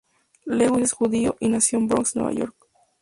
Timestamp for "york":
2.33-2.55